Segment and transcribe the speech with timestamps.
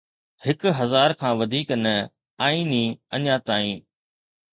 [0.45, 1.95] هڪ هزار کان وڌيڪ نه،
[2.45, 3.79] آئيني اڃا تائين